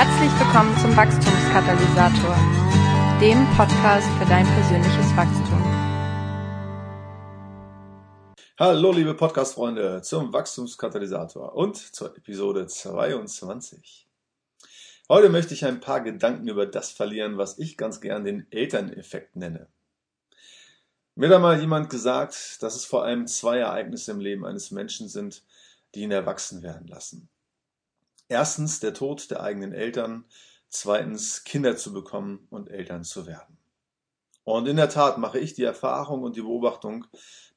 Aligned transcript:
Herzlich 0.00 0.30
willkommen 0.38 0.78
zum 0.78 0.96
Wachstumskatalysator, 0.96 2.36
dem 3.20 3.44
Podcast 3.56 4.06
für 4.16 4.26
dein 4.26 4.46
persönliches 4.46 5.16
Wachstum. 5.16 5.64
Hallo 8.60 8.92
liebe 8.92 9.14
Podcast-Freunde 9.14 10.00
zum 10.02 10.32
Wachstumskatalysator 10.32 11.52
und 11.56 11.78
zur 11.78 12.16
Episode 12.16 12.68
22. 12.68 14.06
Heute 15.08 15.30
möchte 15.30 15.54
ich 15.54 15.64
ein 15.64 15.80
paar 15.80 16.00
Gedanken 16.00 16.46
über 16.46 16.66
das 16.66 16.92
verlieren, 16.92 17.36
was 17.36 17.58
ich 17.58 17.76
ganz 17.76 18.00
gern 18.00 18.24
den 18.24 18.46
Elterneffekt 18.52 19.34
nenne. 19.34 19.66
Mir 21.16 21.28
hat 21.28 21.34
einmal 21.34 21.58
jemand 21.58 21.90
gesagt, 21.90 22.62
dass 22.62 22.76
es 22.76 22.84
vor 22.84 23.02
allem 23.02 23.26
zwei 23.26 23.58
Ereignisse 23.58 24.12
im 24.12 24.20
Leben 24.20 24.46
eines 24.46 24.70
Menschen 24.70 25.08
sind, 25.08 25.42
die 25.96 26.02
ihn 26.02 26.12
erwachsen 26.12 26.62
werden 26.62 26.86
lassen. 26.86 27.28
Erstens 28.28 28.80
der 28.80 28.94
Tod 28.94 29.30
der 29.30 29.42
eigenen 29.42 29.72
Eltern, 29.72 30.24
zweitens 30.68 31.44
Kinder 31.44 31.76
zu 31.76 31.92
bekommen 31.92 32.46
und 32.50 32.70
Eltern 32.70 33.04
zu 33.04 33.26
werden. 33.26 33.58
Und 34.44 34.66
in 34.66 34.76
der 34.76 34.88
Tat 34.88 35.18
mache 35.18 35.38
ich 35.38 35.54
die 35.54 35.64
Erfahrung 35.64 36.22
und 36.22 36.36
die 36.36 36.42
Beobachtung, 36.42 37.06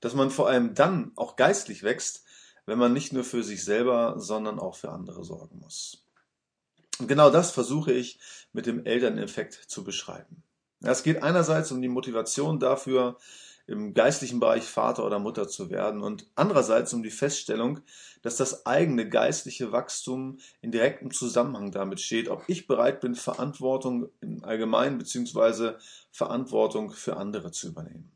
dass 0.01 0.13
man 0.13 0.29
vor 0.29 0.47
allem 0.47 0.73
dann 0.73 1.11
auch 1.15 1.35
geistlich 1.35 1.83
wächst, 1.83 2.23
wenn 2.65 2.77
man 2.77 2.93
nicht 2.93 3.13
nur 3.13 3.23
für 3.23 3.43
sich 3.43 3.63
selber, 3.63 4.15
sondern 4.17 4.59
auch 4.59 4.75
für 4.75 4.91
andere 4.91 5.23
sorgen 5.23 5.59
muss. 5.59 6.05
Und 6.99 7.07
genau 7.07 7.29
das 7.29 7.51
versuche 7.51 7.93
ich 7.93 8.19
mit 8.53 8.65
dem 8.65 8.85
Elterneffekt 8.85 9.53
zu 9.53 9.83
beschreiben. 9.83 10.43
Es 10.81 11.03
geht 11.03 11.23
einerseits 11.23 11.71
um 11.71 11.81
die 11.81 11.87
Motivation 11.87 12.59
dafür, 12.59 13.17
im 13.71 13.93
geistlichen 13.93 14.39
Bereich 14.39 14.63
Vater 14.63 15.05
oder 15.05 15.17
Mutter 15.17 15.47
zu 15.47 15.69
werden 15.69 16.01
und 16.01 16.27
andererseits 16.35 16.93
um 16.93 17.03
die 17.03 17.09
Feststellung, 17.09 17.79
dass 18.21 18.35
das 18.35 18.65
eigene 18.65 19.07
geistliche 19.09 19.71
Wachstum 19.71 20.39
in 20.61 20.71
direktem 20.71 21.11
Zusammenhang 21.11 21.71
damit 21.71 22.01
steht, 22.01 22.29
ob 22.29 22.43
ich 22.47 22.67
bereit 22.67 22.99
bin, 22.99 23.15
Verantwortung 23.15 24.09
im 24.19 24.43
Allgemeinen 24.43 24.97
bzw. 24.97 25.73
Verantwortung 26.11 26.91
für 26.91 27.17
andere 27.17 27.51
zu 27.51 27.69
übernehmen. 27.69 28.11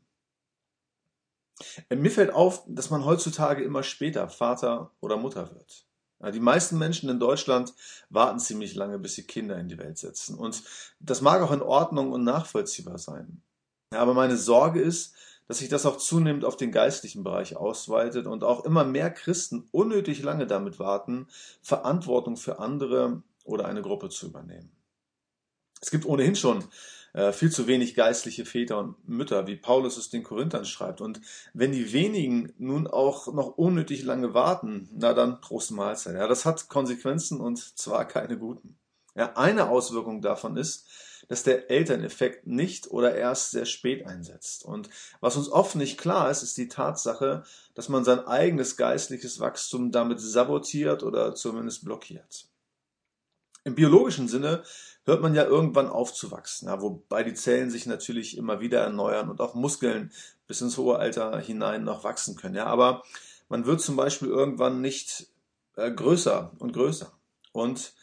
Mir 1.88 2.10
fällt 2.10 2.34
auf, 2.34 2.64
dass 2.68 2.90
man 2.90 3.06
heutzutage 3.06 3.64
immer 3.64 3.82
später 3.82 4.28
Vater 4.28 4.90
oder 5.00 5.16
Mutter 5.16 5.54
wird. 5.54 5.86
Die 6.34 6.40
meisten 6.40 6.78
Menschen 6.78 7.08
in 7.08 7.18
Deutschland 7.18 7.74
warten 8.10 8.38
ziemlich 8.38 8.74
lange, 8.74 8.98
bis 8.98 9.14
sie 9.14 9.24
Kinder 9.24 9.58
in 9.58 9.68
die 9.68 9.78
Welt 9.78 9.96
setzen. 9.98 10.36
Und 10.36 10.62
das 11.00 11.22
mag 11.22 11.40
auch 11.42 11.52
in 11.52 11.62
Ordnung 11.62 12.12
und 12.12 12.24
nachvollziehbar 12.24 12.98
sein. 12.98 13.42
Aber 13.90 14.14
meine 14.14 14.36
Sorge 14.36 14.80
ist, 14.80 15.14
dass 15.48 15.58
sich 15.58 15.68
das 15.68 15.86
auch 15.86 15.96
zunehmend 15.96 16.44
auf 16.44 16.56
den 16.56 16.72
geistlichen 16.72 17.24
Bereich 17.24 17.56
ausweitet 17.56 18.26
und 18.26 18.44
auch 18.44 18.64
immer 18.64 18.84
mehr 18.84 19.10
Christen 19.10 19.68
unnötig 19.70 20.22
lange 20.22 20.46
damit 20.46 20.78
warten, 20.78 21.28
Verantwortung 21.62 22.36
für 22.36 22.58
andere 22.58 23.22
oder 23.44 23.66
eine 23.66 23.82
Gruppe 23.82 24.08
zu 24.08 24.26
übernehmen. 24.26 24.70
Es 25.80 25.90
gibt 25.90 26.06
ohnehin 26.06 26.36
schon 26.36 26.64
äh, 27.12 27.32
viel 27.32 27.50
zu 27.50 27.66
wenig 27.66 27.94
geistliche 27.94 28.44
Väter 28.44 28.78
und 28.78 29.08
Mütter, 29.08 29.46
wie 29.46 29.56
Paulus 29.56 29.96
es 29.96 30.10
den 30.10 30.22
Korinthern 30.22 30.64
schreibt. 30.64 31.00
Und 31.00 31.20
wenn 31.54 31.72
die 31.72 31.92
wenigen 31.92 32.52
nun 32.58 32.86
auch 32.86 33.32
noch 33.32 33.56
unnötig 33.56 34.02
lange 34.02 34.34
warten, 34.34 34.88
na 34.92 35.14
dann 35.14 35.40
Prost 35.40 35.70
Mahlzeit. 35.70 36.14
Ja, 36.14 36.26
das 36.26 36.44
hat 36.44 36.68
Konsequenzen 36.68 37.40
und 37.40 37.58
zwar 37.78 38.06
keine 38.06 38.38
guten. 38.38 38.78
Ja, 39.14 39.32
eine 39.36 39.70
Auswirkung 39.70 40.20
davon 40.20 40.58
ist, 40.58 40.88
dass 41.28 41.42
der 41.42 41.70
Elterneffekt 41.70 42.46
nicht 42.46 42.90
oder 42.90 43.14
erst 43.14 43.50
sehr 43.50 43.66
spät 43.66 44.06
einsetzt. 44.06 44.64
Und 44.64 44.88
was 45.20 45.36
uns 45.36 45.48
oft 45.48 45.76
nicht 45.76 45.98
klar 45.98 46.30
ist, 46.30 46.42
ist 46.42 46.56
die 46.56 46.68
Tatsache, 46.68 47.44
dass 47.74 47.88
man 47.88 48.04
sein 48.04 48.20
eigenes 48.20 48.76
geistliches 48.76 49.40
Wachstum 49.40 49.90
damit 49.90 50.20
sabotiert 50.20 51.02
oder 51.02 51.34
zumindest 51.34 51.84
blockiert. 51.84 52.46
Im 53.64 53.74
biologischen 53.74 54.28
Sinne 54.28 54.62
hört 55.04 55.22
man 55.22 55.34
ja 55.34 55.44
irgendwann 55.44 55.88
auf 55.88 56.12
zu 56.14 56.30
wachsen, 56.30 56.66
ja, 56.66 56.80
wobei 56.80 57.24
die 57.24 57.34
Zellen 57.34 57.70
sich 57.70 57.86
natürlich 57.86 58.36
immer 58.36 58.60
wieder 58.60 58.80
erneuern 58.80 59.28
und 59.28 59.40
auch 59.40 59.54
Muskeln 59.54 60.12
bis 60.46 60.60
ins 60.60 60.78
hohe 60.78 60.98
Alter 60.98 61.38
hinein 61.40 61.82
noch 61.82 62.04
wachsen 62.04 62.36
können. 62.36 62.54
Ja, 62.54 62.66
aber 62.66 63.02
man 63.48 63.66
wird 63.66 63.80
zum 63.80 63.96
Beispiel 63.96 64.28
irgendwann 64.28 64.80
nicht 64.80 65.26
äh, 65.76 65.90
größer 65.90 66.52
und 66.58 66.72
größer. 66.72 67.12
Und 67.52 67.94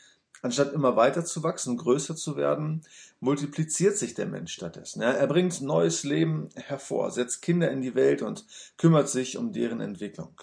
Anstatt 0.44 0.74
immer 0.74 0.98
weiter 0.98 1.24
zu 1.24 1.42
wachsen, 1.42 1.78
größer 1.78 2.18
zu 2.18 2.36
werden, 2.36 2.81
multipliziert 3.22 3.98
sich 3.98 4.14
der 4.14 4.26
Mensch 4.26 4.52
stattdessen. 4.52 5.02
Er 5.02 5.26
bringt 5.26 5.62
neues 5.62 6.04
Leben 6.04 6.50
hervor, 6.56 7.12
setzt 7.12 7.42
Kinder 7.42 7.72
in 7.72 7.81
die 7.81 7.96
Welt 7.96 8.22
und 8.22 8.46
kümmert 8.76 9.08
sich 9.08 9.38
um 9.38 9.54
deren 9.54 9.80
Entwicklung. 9.80 10.36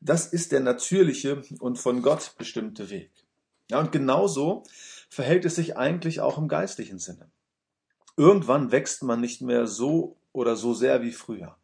Das 0.00 0.28
ist 0.28 0.52
der 0.52 0.60
natürliche 0.60 1.42
und 1.58 1.80
von 1.80 2.00
Gott 2.00 2.34
bestimmte 2.38 2.90
Weg. 2.90 3.10
Ja, 3.72 3.80
und 3.80 3.90
genauso 3.90 4.62
verhält 5.08 5.44
es 5.44 5.56
sich 5.56 5.76
eigentlich 5.76 6.20
auch 6.20 6.38
im 6.38 6.46
geistlichen 6.46 7.00
Sinne. 7.00 7.28
Irgendwann 8.16 8.70
wächst 8.70 9.02
man 9.02 9.20
nicht 9.20 9.42
mehr 9.42 9.66
so 9.66 10.16
oder 10.32 10.54
so 10.54 10.74
sehr 10.74 11.02
wie 11.02 11.12
früher. 11.12 11.56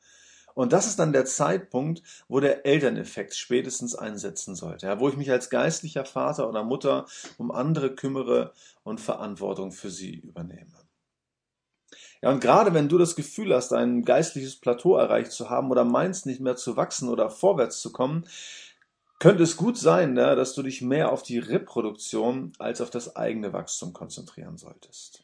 Und 0.56 0.72
das 0.72 0.86
ist 0.86 0.98
dann 0.98 1.12
der 1.12 1.26
Zeitpunkt, 1.26 2.02
wo 2.28 2.40
der 2.40 2.64
Elterneffekt 2.64 3.34
spätestens 3.34 3.94
einsetzen 3.94 4.54
sollte, 4.54 4.86
ja, 4.86 4.98
wo 4.98 5.10
ich 5.10 5.16
mich 5.18 5.30
als 5.30 5.50
geistlicher 5.50 6.06
Vater 6.06 6.48
oder 6.48 6.64
Mutter 6.64 7.04
um 7.36 7.50
andere 7.50 7.94
kümmere 7.94 8.54
und 8.82 8.98
Verantwortung 8.98 9.70
für 9.70 9.90
sie 9.90 10.14
übernehme. 10.14 10.72
Ja, 12.22 12.30
und 12.30 12.40
gerade 12.40 12.72
wenn 12.72 12.88
du 12.88 12.96
das 12.96 13.16
Gefühl 13.16 13.54
hast, 13.54 13.74
ein 13.74 14.02
geistliches 14.02 14.56
Plateau 14.56 14.96
erreicht 14.96 15.30
zu 15.30 15.50
haben 15.50 15.70
oder 15.70 15.84
meinst 15.84 16.24
nicht 16.24 16.40
mehr 16.40 16.56
zu 16.56 16.74
wachsen 16.74 17.10
oder 17.10 17.28
vorwärts 17.28 17.82
zu 17.82 17.92
kommen, 17.92 18.26
könnte 19.18 19.42
es 19.42 19.58
gut 19.58 19.76
sein, 19.76 20.16
ja, 20.16 20.34
dass 20.34 20.54
du 20.54 20.62
dich 20.62 20.80
mehr 20.80 21.12
auf 21.12 21.22
die 21.22 21.38
Reproduktion 21.38 22.54
als 22.58 22.80
auf 22.80 22.88
das 22.88 23.14
eigene 23.14 23.52
Wachstum 23.52 23.92
konzentrieren 23.92 24.56
solltest. 24.56 25.22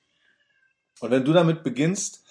Und 1.01 1.11
wenn 1.11 1.25
du 1.25 1.33
damit 1.33 1.63
beginnst, 1.63 2.23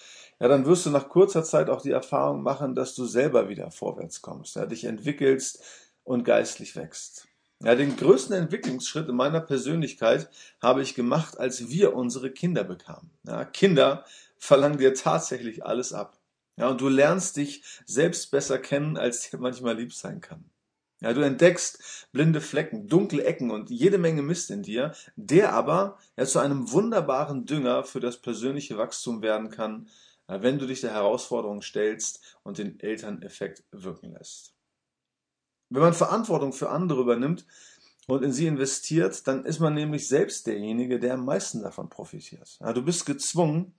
ja, 0.41 0.47
dann 0.47 0.65
wirst 0.65 0.87
du 0.87 0.89
nach 0.89 1.07
kurzer 1.07 1.43
Zeit 1.43 1.69
auch 1.69 1.83
die 1.83 1.91
Erfahrung 1.91 2.41
machen, 2.41 2.73
dass 2.73 2.95
du 2.95 3.05
selber 3.05 3.47
wieder 3.47 3.69
vorwärts 3.69 4.23
kommst, 4.23 4.55
ja, 4.55 4.65
dich 4.65 4.85
entwickelst 4.85 5.63
und 6.03 6.23
geistlich 6.23 6.75
wächst. 6.75 7.27
Ja, 7.63 7.75
den 7.75 7.95
größten 7.95 8.35
Entwicklungsschritt 8.35 9.07
in 9.07 9.15
meiner 9.15 9.39
Persönlichkeit 9.39 10.31
habe 10.59 10.81
ich 10.81 10.95
gemacht, 10.95 11.37
als 11.39 11.69
wir 11.69 11.95
unsere 11.95 12.31
Kinder 12.31 12.63
bekamen. 12.63 13.11
Ja, 13.23 13.45
Kinder 13.45 14.03
verlangen 14.35 14.79
dir 14.79 14.95
tatsächlich 14.95 15.63
alles 15.63 15.93
ab. 15.93 16.17
Ja, 16.57 16.69
und 16.69 16.81
du 16.81 16.89
lernst 16.89 17.37
dich 17.37 17.63
selbst 17.85 18.31
besser 18.31 18.57
kennen, 18.57 18.97
als 18.97 19.29
dir 19.29 19.37
manchmal 19.37 19.77
lieb 19.77 19.93
sein 19.93 20.21
kann. 20.21 20.45
Ja, 21.01 21.13
du 21.13 21.21
entdeckst 21.21 22.07
blinde 22.13 22.41
Flecken, 22.41 22.87
dunkle 22.87 23.25
Ecken 23.25 23.51
und 23.51 23.69
jede 23.69 23.99
Menge 23.99 24.23
Mist 24.23 24.49
in 24.49 24.63
dir, 24.63 24.93
der 25.15 25.53
aber 25.53 25.99
ja 26.17 26.25
zu 26.25 26.39
einem 26.39 26.71
wunderbaren 26.71 27.45
Dünger 27.45 27.83
für 27.83 27.99
das 27.99 28.17
persönliche 28.17 28.79
Wachstum 28.79 29.21
werden 29.21 29.51
kann, 29.51 29.87
wenn 30.39 30.59
du 30.59 30.65
dich 30.65 30.81
der 30.81 30.93
Herausforderung 30.93 31.61
stellst 31.61 32.37
und 32.43 32.57
den 32.57 32.79
Elterneffekt 32.79 33.63
wirken 33.71 34.13
lässt. 34.13 34.53
Wenn 35.69 35.81
man 35.81 35.93
Verantwortung 35.93 36.53
für 36.53 36.69
andere 36.69 37.01
übernimmt 37.01 37.45
und 38.07 38.23
in 38.23 38.33
sie 38.33 38.47
investiert, 38.47 39.25
dann 39.27 39.45
ist 39.45 39.59
man 39.59 39.73
nämlich 39.73 40.07
selbst 40.07 40.47
derjenige, 40.47 40.99
der 40.99 41.13
am 41.13 41.25
meisten 41.25 41.61
davon 41.61 41.89
profitiert. 41.89 42.59
Du 42.73 42.81
bist 42.81 43.05
gezwungen, 43.05 43.73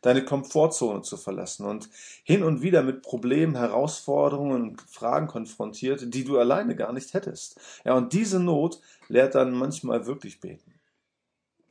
deine 0.00 0.24
Komfortzone 0.24 1.02
zu 1.02 1.16
verlassen 1.16 1.66
und 1.66 1.88
hin 2.22 2.42
und 2.42 2.62
wieder 2.62 2.82
mit 2.82 3.02
Problemen, 3.02 3.56
Herausforderungen 3.56 4.70
und 4.70 4.80
Fragen 4.82 5.26
konfrontiert, 5.26 6.14
die 6.14 6.24
du 6.24 6.38
alleine 6.38 6.76
gar 6.76 6.92
nicht 6.92 7.14
hättest. 7.14 7.58
Ja, 7.84 7.94
und 7.94 8.12
diese 8.12 8.40
Not 8.40 8.80
lehrt 9.08 9.34
dann 9.34 9.52
manchmal 9.52 10.06
wirklich 10.06 10.40
beten. 10.40 10.73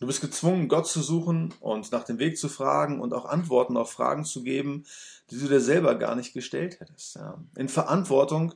Du 0.04 0.08
bist 0.08 0.20
gezwungen, 0.20 0.68
Gott 0.68 0.86
zu 0.86 1.02
suchen 1.02 1.54
und 1.62 1.94
nach 1.94 2.04
dem 2.04 2.20
Weg 2.20 2.38
zu 2.38 2.50
fragen 2.50 3.00
und 3.00 3.14
auch 3.14 3.24
Antworten 3.24 3.78
auf 3.78 3.90
Fragen 3.90 4.26
zu 4.26 4.44
geben, 4.44 4.84
die 5.32 5.40
du 5.40 5.48
dir 5.48 5.62
selber 5.62 5.96
gar 5.96 6.16
nicht 6.16 6.34
gestellt 6.34 6.82
hättest. 6.82 7.16
Ja. 7.16 7.42
In 7.56 7.70
Verantwortung 7.70 8.54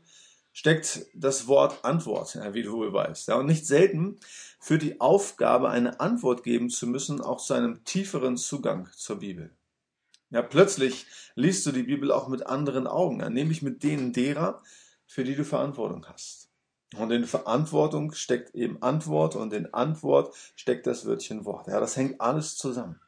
steckt 0.51 1.05
das 1.13 1.47
Wort 1.47 1.85
Antwort, 1.85 2.35
ja, 2.35 2.53
wie 2.53 2.63
du 2.63 2.73
wohl 2.73 2.91
weißt. 2.91 3.29
Ja. 3.29 3.35
Und 3.35 3.45
nicht 3.45 3.65
selten 3.65 4.19
führt 4.59 4.81
die 4.81 4.99
Aufgabe, 4.99 5.69
eine 5.69 6.01
Antwort 6.01 6.43
geben 6.43 6.69
zu 6.69 6.85
müssen, 6.85 7.21
auch 7.21 7.39
zu 7.39 7.53
einem 7.53 7.81
tieferen 7.85 8.35
Zugang 8.35 8.89
zur 8.93 9.19
Bibel. 9.19 9.49
Ja, 10.29 10.41
plötzlich 10.41 11.05
liest 11.35 11.65
du 11.65 11.71
die 11.71 11.83
Bibel 11.83 12.11
auch 12.11 12.27
mit 12.27 12.45
anderen 12.45 12.87
Augen, 12.87 13.21
ja, 13.21 13.29
nämlich 13.29 13.61
mit 13.61 13.83
denen 13.83 14.11
derer, 14.11 14.61
für 15.05 15.23
die 15.23 15.35
du 15.35 15.45
Verantwortung 15.45 16.05
hast. 16.07 16.46
Und 16.95 17.11
in 17.11 17.25
Verantwortung 17.25 18.13
steckt 18.13 18.55
eben 18.55 18.81
Antwort 18.81 19.35
und 19.35 19.51
in 19.53 19.73
Antwort 19.73 20.33
steckt 20.55 20.87
das 20.87 21.05
Wörtchen 21.05 21.43
Wort. 21.43 21.67
Ja, 21.67 21.79
das 21.79 21.97
hängt 21.97 22.21
alles 22.21 22.55
zusammen. 22.55 23.01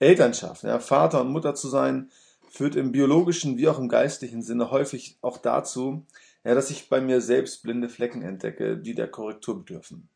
Elternschaft, 0.00 0.64
ja, 0.64 0.80
Vater 0.80 1.20
und 1.20 1.28
Mutter 1.28 1.54
zu 1.54 1.68
sein, 1.68 2.10
führt 2.50 2.74
im 2.74 2.92
biologischen 2.92 3.58
wie 3.58 3.68
auch 3.68 3.78
im 3.78 3.88
geistlichen 3.88 4.42
Sinne 4.42 4.70
häufig 4.70 5.18
auch 5.22 5.38
dazu, 5.38 6.04
ja, 6.44 6.54
dass 6.54 6.70
ich 6.70 6.88
bei 6.88 7.00
mir 7.00 7.20
selbst 7.20 7.62
blinde 7.62 7.88
Flecken 7.88 8.22
entdecke, 8.22 8.76
die 8.76 8.94
der 8.94 9.08
Korrektur 9.08 9.58
bedürfen. 9.58 10.08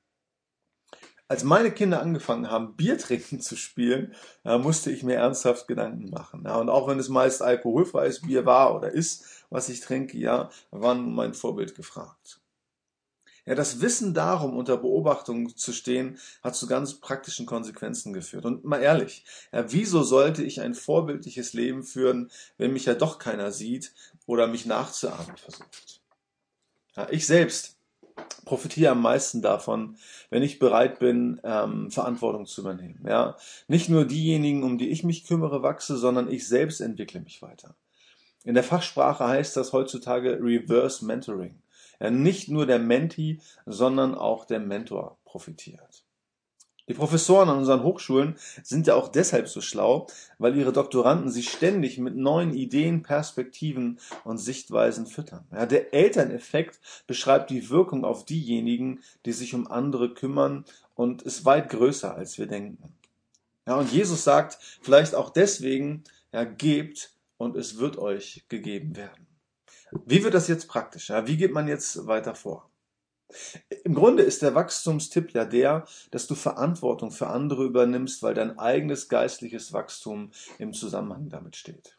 Als 1.30 1.44
meine 1.44 1.70
Kinder 1.70 2.00
angefangen 2.00 2.50
haben, 2.50 2.74
Bier 2.74 2.96
trinken 2.96 3.40
zu 3.40 3.54
spielen, 3.54 4.14
musste 4.44 4.90
ich 4.90 5.02
mir 5.02 5.16
ernsthaft 5.16 5.68
Gedanken 5.68 6.08
machen. 6.10 6.44
Ja, 6.46 6.56
und 6.56 6.70
auch 6.70 6.88
wenn 6.88 6.98
es 6.98 7.10
meist 7.10 7.42
alkoholfreies 7.42 8.22
Bier 8.22 8.46
war 8.46 8.74
oder 8.74 8.90
ist, 8.90 9.37
was 9.50 9.68
ich 9.68 9.80
trinke, 9.80 10.18
ja, 10.18 10.50
war 10.70 10.94
mein 10.94 11.34
Vorbild 11.34 11.74
gefragt. 11.74 12.40
Ja, 13.48 13.54
das 13.54 13.80
Wissen 13.80 14.12
darum, 14.12 14.58
unter 14.58 14.76
Beobachtung 14.76 15.56
zu 15.56 15.72
stehen, 15.72 16.18
hat 16.42 16.54
zu 16.54 16.66
ganz 16.66 17.00
praktischen 17.00 17.46
Konsequenzen 17.46 18.12
geführt. 18.12 18.44
Und 18.44 18.64
mal 18.64 18.82
ehrlich, 18.82 19.24
ja, 19.52 19.72
wieso 19.72 20.02
sollte 20.02 20.42
ich 20.44 20.60
ein 20.60 20.74
vorbildliches 20.74 21.54
Leben 21.54 21.82
führen, 21.82 22.30
wenn 22.58 22.74
mich 22.74 22.84
ja 22.84 22.92
doch 22.92 23.18
keiner 23.18 23.50
sieht 23.50 23.94
oder 24.26 24.48
mich 24.48 24.66
nachzuahmen 24.66 25.34
versucht? 25.38 26.02
Ja, 26.94 27.08
ich 27.10 27.26
selbst 27.26 27.78
profitiere 28.44 28.90
am 28.92 29.00
meisten 29.00 29.40
davon, 29.40 29.96
wenn 30.28 30.42
ich 30.42 30.58
bereit 30.58 30.98
bin, 30.98 31.40
ähm, 31.42 31.90
Verantwortung 31.90 32.44
zu 32.44 32.60
übernehmen. 32.60 33.02
Ja, 33.06 33.38
nicht 33.66 33.88
nur 33.88 34.04
diejenigen, 34.04 34.62
um 34.62 34.76
die 34.76 34.90
ich 34.90 35.04
mich 35.04 35.24
kümmere, 35.24 35.62
wachse, 35.62 35.96
sondern 35.96 36.30
ich 36.30 36.46
selbst 36.46 36.82
entwickle 36.82 37.20
mich 37.20 37.40
weiter. 37.40 37.76
In 38.44 38.54
der 38.54 38.64
Fachsprache 38.64 39.26
heißt 39.26 39.56
das 39.56 39.72
heutzutage 39.72 40.38
Reverse 40.40 41.04
Mentoring. 41.04 41.60
Ja, 42.00 42.10
nicht 42.10 42.48
nur 42.48 42.66
der 42.66 42.78
Mentee, 42.78 43.40
sondern 43.66 44.14
auch 44.14 44.44
der 44.44 44.60
Mentor 44.60 45.18
profitiert. 45.24 46.04
Die 46.88 46.94
Professoren 46.94 47.50
an 47.50 47.58
unseren 47.58 47.82
Hochschulen 47.82 48.36
sind 48.62 48.86
ja 48.86 48.94
auch 48.94 49.08
deshalb 49.08 49.48
so 49.48 49.60
schlau, 49.60 50.06
weil 50.38 50.56
ihre 50.56 50.72
Doktoranden 50.72 51.30
sie 51.30 51.42
ständig 51.42 51.98
mit 51.98 52.16
neuen 52.16 52.54
Ideen, 52.54 53.02
Perspektiven 53.02 53.98
und 54.24 54.38
Sichtweisen 54.38 55.06
füttern. 55.06 55.44
Ja, 55.52 55.66
der 55.66 55.92
Elterneffekt 55.92 56.80
beschreibt 57.06 57.50
die 57.50 57.68
Wirkung 57.68 58.06
auf 58.06 58.24
diejenigen, 58.24 59.00
die 59.26 59.32
sich 59.32 59.54
um 59.54 59.66
andere 59.66 60.14
kümmern 60.14 60.64
und 60.94 61.20
ist 61.20 61.44
weit 61.44 61.68
größer, 61.68 62.14
als 62.14 62.38
wir 62.38 62.46
denken. 62.46 62.94
Ja, 63.66 63.76
und 63.76 63.92
Jesus 63.92 64.24
sagt 64.24 64.58
vielleicht 64.80 65.14
auch 65.14 65.28
deswegen, 65.28 66.04
ja, 66.32 66.44
gebt 66.44 67.12
und 67.38 67.56
es 67.56 67.78
wird 67.78 67.96
euch 67.96 68.44
gegeben 68.48 68.96
werden. 68.96 69.26
Wie 70.04 70.22
wird 70.22 70.34
das 70.34 70.48
jetzt 70.48 70.68
praktisch? 70.68 71.08
Wie 71.08 71.36
geht 71.36 71.52
man 71.52 71.66
jetzt 71.66 72.06
weiter 72.06 72.34
vor? 72.34 72.70
Im 73.84 73.94
Grunde 73.94 74.22
ist 74.22 74.42
der 74.42 74.54
Wachstumstipp 74.54 75.32
ja 75.32 75.44
der, 75.44 75.86
dass 76.10 76.26
du 76.26 76.34
Verantwortung 76.34 77.10
für 77.10 77.28
andere 77.28 77.64
übernimmst, 77.64 78.22
weil 78.22 78.34
dein 78.34 78.58
eigenes 78.58 79.08
geistliches 79.08 79.72
Wachstum 79.72 80.30
im 80.58 80.72
Zusammenhang 80.72 81.28
damit 81.28 81.56
steht. 81.56 81.98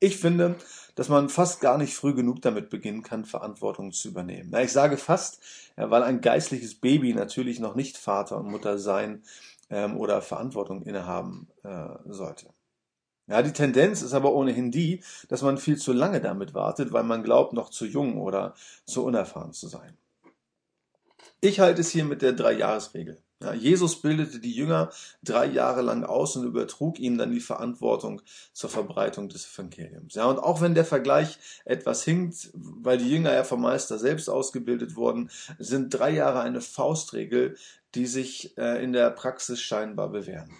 Ich 0.00 0.18
finde, 0.18 0.56
dass 0.94 1.08
man 1.08 1.30
fast 1.30 1.60
gar 1.60 1.78
nicht 1.78 1.94
früh 1.94 2.14
genug 2.14 2.42
damit 2.42 2.68
beginnen 2.68 3.02
kann, 3.02 3.24
Verantwortung 3.24 3.92
zu 3.92 4.08
übernehmen. 4.08 4.54
Ich 4.56 4.72
sage 4.72 4.98
fast, 4.98 5.42
weil 5.76 6.02
ein 6.02 6.20
geistliches 6.20 6.74
Baby 6.74 7.14
natürlich 7.14 7.58
noch 7.58 7.74
nicht 7.74 7.96
Vater 7.96 8.38
und 8.38 8.50
Mutter 8.50 8.78
sein 8.78 9.22
ähm, 9.70 9.96
oder 9.96 10.20
Verantwortung 10.20 10.82
innehaben 10.82 11.48
äh, 11.62 11.88
sollte. 12.04 12.48
Ja, 13.28 13.42
die 13.42 13.52
Tendenz 13.52 14.02
ist 14.02 14.14
aber 14.14 14.32
ohnehin 14.32 14.70
die, 14.70 15.02
dass 15.28 15.42
man 15.42 15.58
viel 15.58 15.76
zu 15.76 15.92
lange 15.92 16.20
damit 16.20 16.54
wartet, 16.54 16.92
weil 16.92 17.04
man 17.04 17.22
glaubt, 17.22 17.52
noch 17.52 17.70
zu 17.70 17.86
jung 17.86 18.20
oder 18.20 18.54
zu 18.84 19.04
unerfahren 19.04 19.52
zu 19.52 19.68
sein. 19.68 19.96
Ich 21.40 21.60
halte 21.60 21.80
es 21.80 21.90
hier 21.90 22.04
mit 22.04 22.22
der 22.22 22.32
Drei-Jahres-Regel. 22.32 23.22
Ja, 23.42 23.52
Jesus 23.52 24.00
bildete 24.00 24.38
die 24.38 24.52
Jünger 24.52 24.90
drei 25.24 25.46
Jahre 25.46 25.82
lang 25.82 26.04
aus 26.04 26.36
und 26.36 26.44
übertrug 26.46 27.00
ihnen 27.00 27.18
dann 27.18 27.32
die 27.32 27.40
Verantwortung 27.40 28.22
zur 28.52 28.70
Verbreitung 28.70 29.28
des 29.28 29.52
Evangeliums. 29.52 30.14
Ja, 30.14 30.26
und 30.26 30.38
auch 30.38 30.60
wenn 30.60 30.76
der 30.76 30.84
Vergleich 30.84 31.38
etwas 31.64 32.04
hinkt, 32.04 32.50
weil 32.54 32.98
die 32.98 33.10
Jünger 33.10 33.34
ja 33.34 33.42
vom 33.42 33.62
Meister 33.62 33.98
selbst 33.98 34.28
ausgebildet 34.28 34.94
wurden, 34.94 35.30
sind 35.58 35.90
drei 35.90 36.10
Jahre 36.10 36.40
eine 36.40 36.60
Faustregel, 36.60 37.56
die 37.96 38.06
sich 38.06 38.56
äh, 38.56 38.82
in 38.82 38.92
der 38.92 39.10
Praxis 39.10 39.60
scheinbar 39.60 40.08
bewähren. 40.10 40.52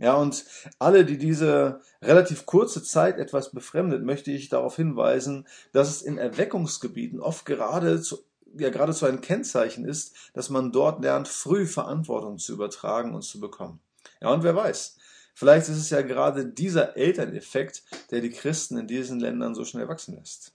Ja, 0.00 0.14
und 0.14 0.46
alle, 0.78 1.04
die 1.04 1.18
diese 1.18 1.82
relativ 2.00 2.46
kurze 2.46 2.82
Zeit 2.82 3.18
etwas 3.18 3.52
befremdet, 3.52 4.02
möchte 4.02 4.30
ich 4.30 4.48
darauf 4.48 4.76
hinweisen, 4.76 5.46
dass 5.72 5.90
es 5.90 6.00
in 6.00 6.16
Erweckungsgebieten 6.16 7.20
oft 7.20 7.44
gerade 7.44 8.00
zu, 8.00 8.24
ja, 8.56 8.70
geradezu 8.70 9.04
ein 9.04 9.20
Kennzeichen 9.20 9.84
ist, 9.84 10.16
dass 10.32 10.48
man 10.48 10.72
dort 10.72 11.02
lernt, 11.02 11.28
früh 11.28 11.66
Verantwortung 11.66 12.38
zu 12.38 12.54
übertragen 12.54 13.14
und 13.14 13.22
zu 13.22 13.40
bekommen. 13.40 13.78
Ja, 14.22 14.30
und 14.30 14.42
wer 14.42 14.56
weiß, 14.56 14.96
vielleicht 15.34 15.68
ist 15.68 15.76
es 15.76 15.90
ja 15.90 16.00
gerade 16.00 16.46
dieser 16.46 16.96
Elterneffekt, 16.96 17.82
der 18.10 18.22
die 18.22 18.30
Christen 18.30 18.78
in 18.78 18.86
diesen 18.86 19.20
Ländern 19.20 19.54
so 19.54 19.66
schnell 19.66 19.86
wachsen 19.86 20.16
lässt. 20.16 20.54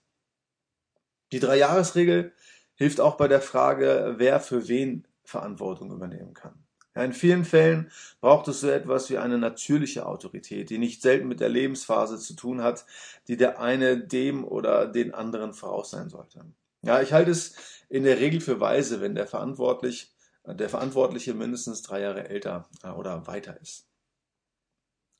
Die 1.30 1.38
Dreijahresregel 1.38 2.32
hilft 2.74 3.00
auch 3.00 3.16
bei 3.16 3.28
der 3.28 3.40
Frage, 3.40 4.16
wer 4.18 4.40
für 4.40 4.66
wen 4.66 5.06
Verantwortung 5.22 5.92
übernehmen 5.92 6.34
kann. 6.34 6.65
Ja, 6.96 7.04
in 7.04 7.12
vielen 7.12 7.44
Fällen 7.44 7.90
braucht 8.22 8.48
es 8.48 8.60
so 8.60 8.70
etwas 8.70 9.10
wie 9.10 9.18
eine 9.18 9.36
natürliche 9.36 10.06
Autorität, 10.06 10.70
die 10.70 10.78
nicht 10.78 11.02
selten 11.02 11.28
mit 11.28 11.40
der 11.40 11.50
Lebensphase 11.50 12.18
zu 12.18 12.34
tun 12.34 12.62
hat, 12.62 12.86
die 13.28 13.36
der 13.36 13.60
eine 13.60 13.98
dem 13.98 14.44
oder 14.44 14.86
den 14.86 15.12
anderen 15.12 15.52
voraus 15.52 15.90
sein 15.90 16.08
sollte. 16.08 16.46
Ja, 16.80 17.02
ich 17.02 17.12
halte 17.12 17.30
es 17.32 17.54
in 17.90 18.04
der 18.04 18.18
Regel 18.18 18.40
für 18.40 18.60
weise, 18.60 19.02
wenn 19.02 19.14
der 19.14 19.26
Verantwortlich, 19.26 20.14
der 20.46 20.70
Verantwortliche 20.70 21.34
mindestens 21.34 21.82
drei 21.82 22.00
Jahre 22.00 22.28
älter 22.28 22.66
äh, 22.82 22.88
oder 22.88 23.26
weiter 23.26 23.60
ist. 23.60 23.86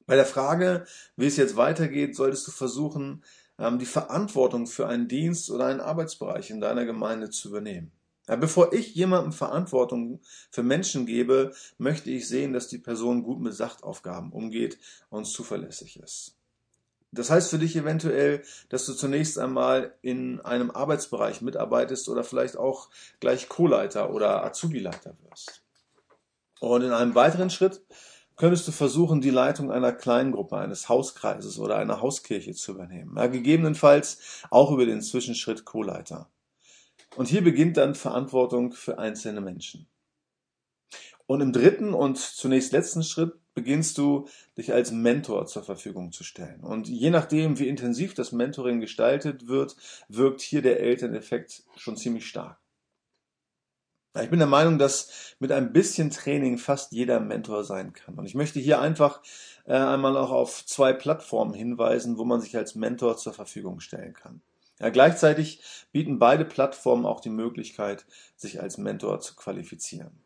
Bei 0.06 0.14
der 0.14 0.24
Frage, 0.24 0.86
wie 1.16 1.26
es 1.26 1.36
jetzt 1.36 1.56
weitergeht, 1.56 2.16
solltest 2.16 2.46
du 2.46 2.52
versuchen, 2.52 3.22
ähm, 3.58 3.78
die 3.78 3.86
Verantwortung 3.86 4.66
für 4.66 4.86
einen 4.86 5.08
Dienst 5.08 5.50
oder 5.50 5.66
einen 5.66 5.80
Arbeitsbereich 5.80 6.50
in 6.50 6.60
deiner 6.60 6.86
Gemeinde 6.86 7.28
zu 7.28 7.48
übernehmen. 7.48 7.90
Ja, 8.28 8.36
bevor 8.36 8.72
ich 8.72 8.94
jemandem 8.94 9.32
Verantwortung 9.32 10.20
für 10.50 10.62
Menschen 10.62 11.06
gebe, 11.06 11.52
möchte 11.78 12.10
ich 12.10 12.28
sehen, 12.28 12.52
dass 12.52 12.68
die 12.68 12.78
Person 12.78 13.22
gut 13.22 13.40
mit 13.40 13.54
Sachtaufgaben 13.54 14.32
umgeht 14.32 14.78
und 15.10 15.26
zuverlässig 15.26 16.00
ist. 16.00 16.36
Das 17.12 17.30
heißt 17.30 17.50
für 17.50 17.58
dich 17.58 17.76
eventuell, 17.76 18.42
dass 18.68 18.84
du 18.84 18.92
zunächst 18.92 19.38
einmal 19.38 19.94
in 20.02 20.40
einem 20.40 20.70
Arbeitsbereich 20.70 21.40
mitarbeitest 21.40 22.08
oder 22.08 22.24
vielleicht 22.24 22.56
auch 22.56 22.90
gleich 23.20 23.48
Co-Leiter 23.48 24.12
oder 24.12 24.44
Azubi-Leiter 24.44 25.16
wirst. 25.28 25.62
Und 26.60 26.82
in 26.82 26.92
einem 26.92 27.14
weiteren 27.14 27.50
Schritt 27.50 27.80
könntest 28.36 28.66
du 28.68 28.72
versuchen, 28.72 29.20
die 29.20 29.30
Leitung 29.30 29.70
einer 29.70 29.92
Kleingruppe, 29.92 30.56
eines 30.56 30.88
Hauskreises 30.88 31.58
oder 31.58 31.76
einer 31.76 32.00
Hauskirche 32.00 32.54
zu 32.54 32.72
übernehmen. 32.72 33.16
Ja, 33.16 33.28
gegebenenfalls 33.28 34.42
auch 34.50 34.70
über 34.70 34.84
den 34.84 35.00
Zwischenschritt 35.00 35.64
Co-Leiter. 35.64 36.28
Und 37.16 37.28
hier 37.28 37.42
beginnt 37.42 37.76
dann 37.76 37.94
Verantwortung 37.94 38.72
für 38.72 38.98
einzelne 38.98 39.40
Menschen. 39.40 39.86
Und 41.26 41.40
im 41.40 41.52
dritten 41.52 41.92
und 41.92 42.18
zunächst 42.18 42.72
letzten 42.72 43.02
Schritt 43.02 43.32
beginnst 43.54 43.96
du, 43.98 44.28
dich 44.56 44.72
als 44.72 44.92
Mentor 44.92 45.46
zur 45.46 45.64
Verfügung 45.64 46.12
zu 46.12 46.22
stellen. 46.22 46.60
Und 46.60 46.88
je 46.88 47.10
nachdem, 47.10 47.58
wie 47.58 47.68
intensiv 47.68 48.14
das 48.14 48.30
Mentoring 48.30 48.80
gestaltet 48.80 49.48
wird, 49.48 49.76
wirkt 50.08 50.42
hier 50.42 50.62
der 50.62 50.80
Elterneffekt 50.80 51.64
schon 51.76 51.96
ziemlich 51.96 52.28
stark. 52.28 52.58
Ich 54.22 54.30
bin 54.30 54.38
der 54.38 54.48
Meinung, 54.48 54.78
dass 54.78 55.34
mit 55.40 55.52
ein 55.52 55.72
bisschen 55.72 56.10
Training 56.10 56.58
fast 56.58 56.92
jeder 56.92 57.20
Mentor 57.20 57.64
sein 57.64 57.92
kann. 57.92 58.14
Und 58.14 58.26
ich 58.26 58.34
möchte 58.34 58.60
hier 58.60 58.80
einfach 58.80 59.20
äh, 59.64 59.74
einmal 59.74 60.16
auch 60.16 60.30
auf 60.30 60.64
zwei 60.64 60.92
Plattformen 60.92 61.52
hinweisen, 61.52 62.16
wo 62.16 62.24
man 62.24 62.40
sich 62.40 62.56
als 62.56 62.74
Mentor 62.74 63.16
zur 63.16 63.34
Verfügung 63.34 63.80
stellen 63.80 64.14
kann. 64.14 64.40
Ja, 64.78 64.90
gleichzeitig 64.90 65.62
bieten 65.92 66.18
beide 66.18 66.44
Plattformen 66.44 67.06
auch 67.06 67.20
die 67.20 67.30
Möglichkeit, 67.30 68.04
sich 68.36 68.60
als 68.60 68.76
Mentor 68.78 69.20
zu 69.20 69.34
qualifizieren. 69.34 70.22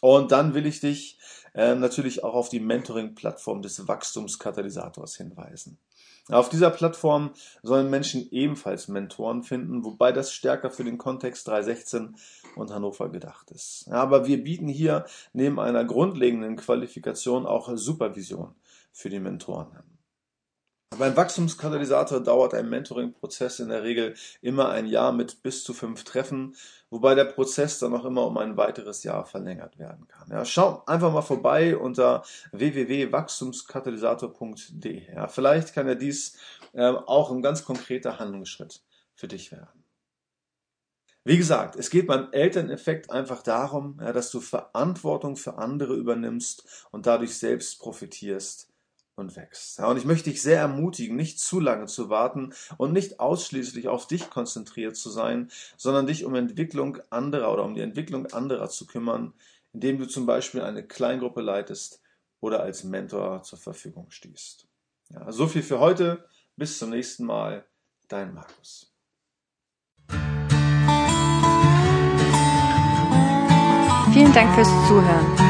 Und 0.00 0.32
dann 0.32 0.54
will 0.54 0.66
ich 0.66 0.80
dich 0.80 1.18
äh, 1.54 1.74
natürlich 1.74 2.24
auch 2.24 2.34
auf 2.34 2.48
die 2.48 2.60
Mentoring-Plattform 2.60 3.62
des 3.62 3.86
Wachstumskatalysators 3.86 5.16
hinweisen. 5.16 5.78
Auf 6.28 6.48
dieser 6.48 6.70
Plattform 6.70 7.32
sollen 7.62 7.90
Menschen 7.90 8.30
ebenfalls 8.30 8.86
Mentoren 8.86 9.42
finden, 9.42 9.84
wobei 9.84 10.12
das 10.12 10.32
stärker 10.32 10.70
für 10.70 10.84
den 10.84 10.96
Kontext 10.96 11.48
316 11.48 12.14
und 12.54 12.70
Hannover 12.70 13.10
gedacht 13.10 13.50
ist. 13.50 13.88
Aber 13.90 14.26
wir 14.26 14.42
bieten 14.42 14.68
hier 14.68 15.06
neben 15.32 15.58
einer 15.58 15.84
grundlegenden 15.84 16.56
Qualifikation 16.56 17.46
auch 17.46 17.70
Supervision 17.74 18.54
für 18.92 19.10
die 19.10 19.18
Mentoren 19.18 19.72
an. 19.72 19.99
Beim 20.98 21.16
Wachstumskatalysator 21.16 22.20
dauert 22.20 22.52
ein 22.52 22.68
Mentoring-Prozess 22.68 23.60
in 23.60 23.68
der 23.68 23.84
Regel 23.84 24.16
immer 24.42 24.70
ein 24.70 24.86
Jahr 24.86 25.12
mit 25.12 25.40
bis 25.42 25.62
zu 25.62 25.72
fünf 25.72 26.02
Treffen, 26.02 26.56
wobei 26.90 27.14
der 27.14 27.26
Prozess 27.26 27.78
dann 27.78 27.94
auch 27.94 28.04
immer 28.04 28.26
um 28.26 28.36
ein 28.38 28.56
weiteres 28.56 29.04
Jahr 29.04 29.24
verlängert 29.24 29.78
werden 29.78 30.08
kann. 30.08 30.28
Ja, 30.30 30.44
schau 30.44 30.82
einfach 30.86 31.12
mal 31.12 31.22
vorbei 31.22 31.76
unter 31.76 32.24
www.wachstumskatalysator.de. 32.50 35.14
Ja, 35.14 35.28
vielleicht 35.28 35.74
kann 35.74 35.86
ja 35.86 35.94
dies 35.94 36.36
äh, 36.72 36.88
auch 36.88 37.30
ein 37.30 37.40
ganz 37.40 37.64
konkreter 37.64 38.18
Handlungsschritt 38.18 38.82
für 39.14 39.28
dich 39.28 39.52
werden. 39.52 39.84
Wie 41.22 41.36
gesagt, 41.36 41.76
es 41.76 41.90
geht 41.90 42.08
beim 42.08 42.32
Elterneffekt 42.32 43.10
einfach 43.10 43.42
darum, 43.42 44.00
ja, 44.00 44.12
dass 44.12 44.32
du 44.32 44.40
Verantwortung 44.40 45.36
für 45.36 45.58
andere 45.58 45.94
übernimmst 45.94 46.88
und 46.90 47.06
dadurch 47.06 47.38
selbst 47.38 47.78
profitierst 47.78 48.69
und 49.20 49.36
wächst. 49.36 49.78
Und 49.78 49.96
ich 49.96 50.04
möchte 50.04 50.30
dich 50.30 50.42
sehr 50.42 50.58
ermutigen, 50.58 51.16
nicht 51.16 51.38
zu 51.38 51.60
lange 51.60 51.86
zu 51.86 52.08
warten 52.08 52.52
und 52.76 52.92
nicht 52.92 53.20
ausschließlich 53.20 53.88
auf 53.88 54.06
dich 54.06 54.30
konzentriert 54.30 54.96
zu 54.96 55.10
sein, 55.10 55.50
sondern 55.76 56.06
dich 56.06 56.24
um 56.24 56.34
Entwicklung 56.34 56.98
anderer 57.10 57.52
oder 57.52 57.64
um 57.64 57.74
die 57.74 57.82
Entwicklung 57.82 58.26
anderer 58.26 58.68
zu 58.68 58.86
kümmern, 58.86 59.32
indem 59.72 59.98
du 59.98 60.06
zum 60.06 60.26
Beispiel 60.26 60.62
eine 60.62 60.82
Kleingruppe 60.82 61.40
leitest 61.40 62.00
oder 62.40 62.62
als 62.62 62.82
Mentor 62.84 63.42
zur 63.42 63.58
Verfügung 63.58 64.10
stehst. 64.10 64.66
Ja, 65.10 65.30
so 65.30 65.46
viel 65.46 65.62
für 65.62 65.78
heute. 65.78 66.24
Bis 66.56 66.78
zum 66.78 66.90
nächsten 66.90 67.24
Mal. 67.24 67.64
Dein 68.08 68.34
Markus. 68.34 68.92
Vielen 74.12 74.32
Dank 74.32 74.54
fürs 74.54 74.68
Zuhören. 74.88 75.49